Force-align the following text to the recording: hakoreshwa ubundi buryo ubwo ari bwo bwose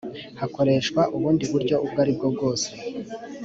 hakoreshwa 0.41 1.01
ubundi 1.15 1.43
buryo 1.51 1.75
ubwo 1.85 1.97
ari 2.03 2.11
bwo 2.17 2.27
bwose 2.33 2.69